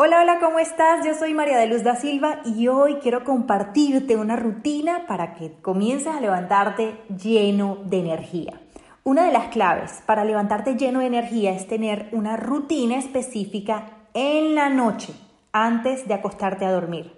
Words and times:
Hola, 0.00 0.20
hola, 0.20 0.38
¿cómo 0.38 0.60
estás? 0.60 1.04
Yo 1.04 1.12
soy 1.14 1.34
María 1.34 1.58
de 1.58 1.66
Luz 1.66 1.82
da 1.82 1.96
Silva 1.96 2.38
y 2.44 2.68
hoy 2.68 2.98
quiero 3.02 3.24
compartirte 3.24 4.16
una 4.16 4.36
rutina 4.36 5.08
para 5.08 5.34
que 5.34 5.54
comiences 5.60 6.14
a 6.14 6.20
levantarte 6.20 6.94
lleno 7.08 7.78
de 7.84 7.98
energía. 7.98 8.60
Una 9.02 9.24
de 9.24 9.32
las 9.32 9.48
claves 9.48 10.00
para 10.06 10.24
levantarte 10.24 10.76
lleno 10.76 11.00
de 11.00 11.06
energía 11.06 11.50
es 11.50 11.66
tener 11.66 12.10
una 12.12 12.36
rutina 12.36 12.96
específica 12.96 13.86
en 14.14 14.54
la 14.54 14.68
noche 14.68 15.12
antes 15.50 16.06
de 16.06 16.14
acostarte 16.14 16.64
a 16.64 16.70
dormir. 16.70 17.12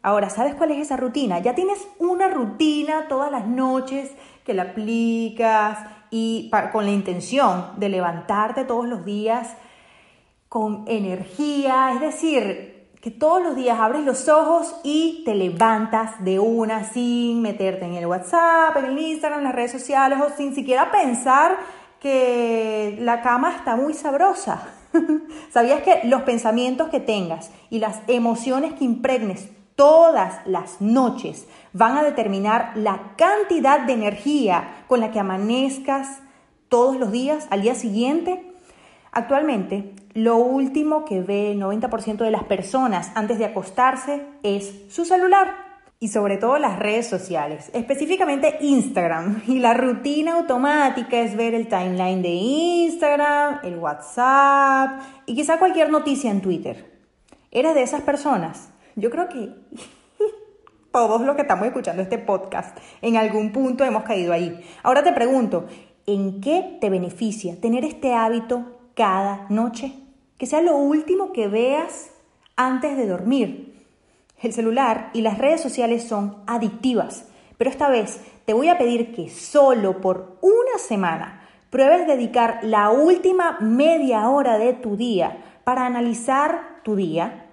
Ahora, 0.00 0.30
¿sabes 0.30 0.54
cuál 0.54 0.70
es 0.70 0.78
esa 0.78 0.96
rutina? 0.96 1.40
Ya 1.40 1.54
tienes 1.54 1.86
una 1.98 2.28
rutina 2.28 3.06
todas 3.06 3.30
las 3.30 3.46
noches 3.46 4.10
que 4.46 4.54
la 4.54 4.62
aplicas 4.62 5.78
y 6.10 6.50
con 6.72 6.86
la 6.86 6.90
intención 6.90 7.72
de 7.76 7.90
levantarte 7.90 8.64
todos 8.64 8.88
los 8.88 9.04
días 9.04 9.58
con 10.54 10.84
energía, 10.86 11.90
es 11.94 12.00
decir, 12.00 12.86
que 13.02 13.10
todos 13.10 13.42
los 13.42 13.56
días 13.56 13.76
abres 13.80 14.04
los 14.04 14.28
ojos 14.28 14.76
y 14.84 15.24
te 15.24 15.34
levantas 15.34 16.24
de 16.24 16.38
una 16.38 16.84
sin 16.92 17.42
meterte 17.42 17.84
en 17.86 17.94
el 17.94 18.06
WhatsApp, 18.06 18.76
en 18.76 18.84
el 18.84 18.96
Instagram, 18.96 19.40
en 19.40 19.46
las 19.46 19.54
redes 19.56 19.72
sociales 19.72 20.20
o 20.24 20.30
sin 20.36 20.54
siquiera 20.54 20.92
pensar 20.92 21.56
que 21.98 22.96
la 23.00 23.20
cama 23.20 23.56
está 23.56 23.74
muy 23.74 23.94
sabrosa. 23.94 24.68
¿Sabías 25.50 25.82
que 25.82 26.02
los 26.04 26.22
pensamientos 26.22 26.88
que 26.88 27.00
tengas 27.00 27.50
y 27.68 27.80
las 27.80 27.98
emociones 28.06 28.74
que 28.74 28.84
impregnes 28.84 29.48
todas 29.74 30.38
las 30.46 30.80
noches 30.80 31.48
van 31.72 31.98
a 31.98 32.04
determinar 32.04 32.74
la 32.76 33.14
cantidad 33.16 33.80
de 33.80 33.94
energía 33.94 34.84
con 34.86 35.00
la 35.00 35.10
que 35.10 35.18
amanezcas 35.18 36.20
todos 36.68 36.96
los 36.96 37.10
días 37.10 37.48
al 37.50 37.62
día 37.62 37.74
siguiente? 37.74 38.53
Actualmente, 39.16 39.94
lo 40.14 40.38
último 40.38 41.04
que 41.04 41.22
ve 41.22 41.52
el 41.52 41.60
90% 41.60 42.16
de 42.16 42.32
las 42.32 42.42
personas 42.42 43.12
antes 43.14 43.38
de 43.38 43.44
acostarse 43.44 44.26
es 44.42 44.92
su 44.92 45.04
celular 45.04 45.54
y 46.00 46.08
sobre 46.08 46.36
todo 46.36 46.58
las 46.58 46.80
redes 46.80 47.06
sociales, 47.06 47.70
específicamente 47.74 48.58
Instagram. 48.60 49.44
Y 49.46 49.60
la 49.60 49.72
rutina 49.72 50.34
automática 50.34 51.20
es 51.20 51.36
ver 51.36 51.54
el 51.54 51.68
timeline 51.68 52.22
de 52.22 52.30
Instagram, 52.30 53.60
el 53.62 53.78
WhatsApp 53.78 55.00
y 55.26 55.36
quizá 55.36 55.60
cualquier 55.60 55.90
noticia 55.90 56.32
en 56.32 56.40
Twitter. 56.40 56.92
¿Eres 57.52 57.76
de 57.76 57.82
esas 57.84 58.02
personas? 58.02 58.70
Yo 58.96 59.10
creo 59.10 59.28
que 59.28 59.48
todos 60.92 61.20
los 61.20 61.36
que 61.36 61.42
estamos 61.42 61.68
escuchando 61.68 62.02
este 62.02 62.18
podcast 62.18 62.76
en 63.00 63.16
algún 63.16 63.52
punto 63.52 63.84
hemos 63.84 64.02
caído 64.02 64.32
ahí. 64.32 64.60
Ahora 64.82 65.04
te 65.04 65.12
pregunto, 65.12 65.68
¿en 66.04 66.40
qué 66.40 66.78
te 66.80 66.90
beneficia 66.90 67.60
tener 67.60 67.84
este 67.84 68.12
hábito 68.12 68.73
cada 68.94 69.46
noche. 69.48 69.92
Que 70.38 70.46
sea 70.46 70.60
lo 70.60 70.76
último 70.76 71.32
que 71.32 71.48
veas 71.48 72.10
antes 72.56 72.96
de 72.96 73.06
dormir. 73.06 73.74
El 74.40 74.52
celular 74.52 75.10
y 75.14 75.22
las 75.22 75.38
redes 75.38 75.60
sociales 75.60 76.04
son 76.06 76.36
adictivas, 76.46 77.26
pero 77.56 77.70
esta 77.70 77.88
vez 77.88 78.20
te 78.44 78.52
voy 78.52 78.68
a 78.68 78.78
pedir 78.78 79.14
que 79.14 79.30
solo 79.30 80.00
por 80.00 80.38
una 80.42 80.78
semana 80.78 81.40
pruebes 81.70 82.06
dedicar 82.06 82.60
la 82.62 82.90
última 82.90 83.58
media 83.60 84.28
hora 84.28 84.58
de 84.58 84.74
tu 84.74 84.96
día 84.96 85.38
para 85.64 85.86
analizar 85.86 86.80
tu 86.82 86.94
día, 86.94 87.46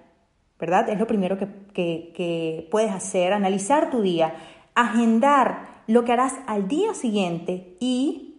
¿verdad? 0.60 0.88
Es 0.90 0.98
lo 0.98 1.06
primero 1.06 1.38
que, 1.38 1.48
que 1.72 2.68
puedes 2.70 2.92
hacer, 2.92 3.32
analizar 3.32 3.90
tu 3.90 4.02
día, 4.02 4.34
agendar 4.74 5.82
lo 5.86 6.04
que 6.04 6.12
harás 6.12 6.34
al 6.46 6.68
día 6.68 6.94
siguiente 6.94 7.76
y 7.80 8.31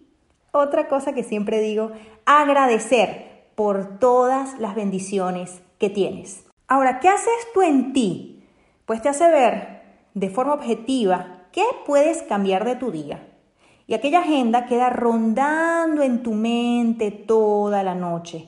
otra 0.53 0.87
cosa 0.87 1.13
que 1.13 1.23
siempre 1.23 1.59
digo, 1.59 1.91
agradecer 2.25 3.47
por 3.55 3.99
todas 3.99 4.57
las 4.59 4.75
bendiciones 4.75 5.61
que 5.79 5.89
tienes. 5.89 6.45
Ahora, 6.67 6.99
¿qué 6.99 7.09
haces 7.09 7.33
tú 7.53 7.63
en 7.63 7.91
ti? 7.91 8.45
Pues 8.85 9.01
te 9.01 9.09
hace 9.09 9.29
ver 9.29 9.81
de 10.13 10.29
forma 10.29 10.53
objetiva 10.53 11.47
qué 11.51 11.63
puedes 11.85 12.21
cambiar 12.21 12.65
de 12.65 12.75
tu 12.75 12.91
día. 12.91 13.27
Y 13.87 13.95
aquella 13.95 14.19
agenda 14.19 14.67
queda 14.67 14.89
rondando 14.91 16.03
en 16.03 16.21
tu 16.21 16.33
mente 16.33 17.09
toda 17.11 17.83
la 17.83 17.95
noche. 17.95 18.47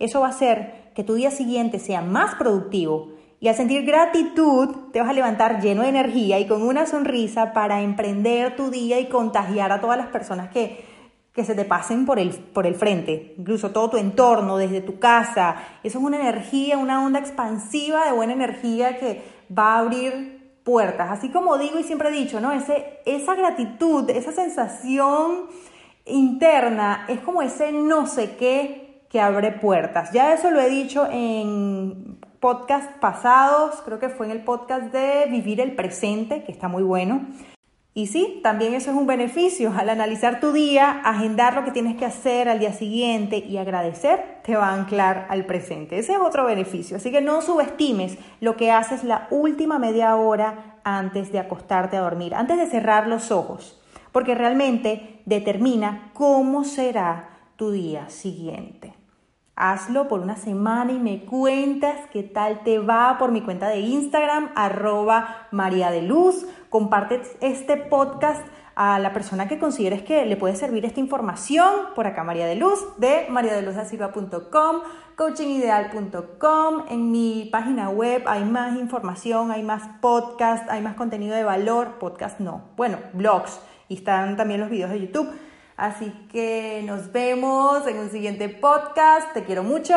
Eso 0.00 0.20
va 0.20 0.26
a 0.26 0.30
hacer 0.30 0.90
que 0.94 1.04
tu 1.04 1.14
día 1.14 1.30
siguiente 1.30 1.78
sea 1.78 2.02
más 2.02 2.34
productivo 2.34 3.12
y 3.38 3.48
al 3.48 3.54
sentir 3.54 3.84
gratitud 3.84 4.90
te 4.92 5.00
vas 5.00 5.10
a 5.10 5.12
levantar 5.12 5.60
lleno 5.60 5.82
de 5.82 5.90
energía 5.90 6.40
y 6.40 6.46
con 6.46 6.62
una 6.62 6.86
sonrisa 6.86 7.52
para 7.52 7.82
emprender 7.82 8.56
tu 8.56 8.70
día 8.70 8.98
y 8.98 9.08
contagiar 9.08 9.70
a 9.72 9.80
todas 9.80 9.96
las 9.96 10.08
personas 10.08 10.50
que 10.50 10.95
que 11.36 11.44
se 11.44 11.54
te 11.54 11.66
pasen 11.66 12.06
por 12.06 12.18
el, 12.18 12.30
por 12.30 12.66
el 12.66 12.74
frente, 12.74 13.34
incluso 13.36 13.70
todo 13.70 13.90
tu 13.90 13.96
entorno, 13.98 14.56
desde 14.56 14.80
tu 14.80 14.98
casa. 14.98 15.56
Eso 15.84 15.98
es 15.98 16.04
una 16.04 16.16
energía, 16.16 16.78
una 16.78 17.04
onda 17.04 17.18
expansiva 17.18 18.06
de 18.06 18.12
buena 18.12 18.32
energía 18.32 18.98
que 18.98 19.22
va 19.56 19.74
a 19.74 19.78
abrir 19.80 20.60
puertas. 20.64 21.10
Así 21.10 21.28
como 21.28 21.58
digo 21.58 21.78
y 21.78 21.82
siempre 21.82 22.08
he 22.08 22.12
dicho, 22.12 22.40
¿no? 22.40 22.52
Esa 22.52 23.34
gratitud, 23.34 24.08
esa 24.08 24.32
sensación 24.32 25.42
interna 26.06 27.04
es 27.06 27.20
como 27.20 27.42
ese 27.42 27.70
no 27.70 28.06
sé 28.06 28.36
qué 28.36 29.04
que 29.10 29.20
abre 29.20 29.52
puertas. 29.52 30.12
Ya 30.12 30.32
eso 30.32 30.50
lo 30.50 30.58
he 30.58 30.70
dicho 30.70 31.06
en 31.10 32.18
podcast 32.40 32.98
pasados, 32.98 33.82
creo 33.84 33.98
que 33.98 34.08
fue 34.08 34.24
en 34.24 34.32
el 34.32 34.42
podcast 34.42 34.90
de 34.90 35.26
Vivir 35.30 35.60
el 35.60 35.76
Presente, 35.76 36.44
que 36.44 36.52
está 36.52 36.68
muy 36.68 36.82
bueno. 36.82 37.26
Y 37.96 38.08
sí, 38.08 38.40
también 38.42 38.74
eso 38.74 38.90
es 38.90 38.96
un 38.98 39.06
beneficio. 39.06 39.72
Al 39.74 39.88
analizar 39.88 40.38
tu 40.38 40.52
día, 40.52 41.00
agendar 41.02 41.54
lo 41.54 41.64
que 41.64 41.70
tienes 41.70 41.96
que 41.96 42.04
hacer 42.04 42.46
al 42.46 42.58
día 42.58 42.74
siguiente 42.74 43.38
y 43.38 43.56
agradecer, 43.56 44.42
te 44.44 44.54
va 44.54 44.68
a 44.68 44.74
anclar 44.74 45.26
al 45.30 45.46
presente. 45.46 45.98
Ese 45.98 46.12
es 46.12 46.18
otro 46.18 46.44
beneficio. 46.44 46.98
Así 46.98 47.10
que 47.10 47.22
no 47.22 47.40
subestimes 47.40 48.18
lo 48.42 48.54
que 48.54 48.70
haces 48.70 49.02
la 49.02 49.26
última 49.30 49.78
media 49.78 50.14
hora 50.14 50.76
antes 50.84 51.32
de 51.32 51.38
acostarte 51.38 51.96
a 51.96 52.02
dormir, 52.02 52.34
antes 52.34 52.58
de 52.58 52.66
cerrar 52.66 53.06
los 53.06 53.32
ojos, 53.32 53.80
porque 54.12 54.34
realmente 54.34 55.22
determina 55.24 56.10
cómo 56.12 56.64
será 56.64 57.30
tu 57.56 57.70
día 57.70 58.10
siguiente. 58.10 58.95
Hazlo 59.56 60.06
por 60.06 60.20
una 60.20 60.36
semana 60.36 60.92
y 60.92 60.98
me 60.98 61.24
cuentas 61.24 61.96
qué 62.12 62.22
tal 62.22 62.62
te 62.62 62.78
va 62.78 63.16
por 63.18 63.32
mi 63.32 63.40
cuenta 63.40 63.68
de 63.68 63.80
Instagram, 63.80 64.50
arroba 64.54 65.48
María 65.50 65.90
de. 65.90 66.06
Comparte 66.68 67.22
este 67.40 67.78
podcast 67.78 68.46
a 68.74 68.98
la 68.98 69.14
persona 69.14 69.48
que 69.48 69.58
consideres 69.58 70.02
que 70.02 70.26
le 70.26 70.36
puede 70.36 70.54
servir 70.54 70.84
esta 70.84 71.00
información 71.00 71.72
por 71.94 72.06
acá 72.06 72.22
María 72.22 72.46
de 72.46 72.56
Luz 72.56 72.78
de 72.98 73.26
mariadeluzdasilva.com, 73.30 74.82
coachingideal.com. 75.16 76.84
En 76.90 77.10
mi 77.10 77.48
página 77.50 77.88
web 77.88 78.24
hay 78.26 78.44
más 78.44 78.76
información, 78.76 79.50
hay 79.50 79.62
más 79.62 79.88
podcast, 80.02 80.68
hay 80.68 80.82
más 80.82 80.96
contenido 80.96 81.34
de 81.34 81.44
valor, 81.44 81.94
podcast 81.98 82.40
no, 82.40 82.64
bueno, 82.76 82.98
blogs 83.14 83.58
y 83.88 83.94
están 83.94 84.36
también 84.36 84.60
los 84.60 84.68
videos 84.68 84.90
de 84.90 85.00
YouTube. 85.00 85.30
Así 85.76 86.10
que 86.32 86.82
nos 86.84 87.12
vemos 87.12 87.86
en 87.86 87.98
un 87.98 88.10
siguiente 88.10 88.48
podcast. 88.48 89.32
Te 89.34 89.44
quiero 89.44 89.62
mucho. 89.62 89.94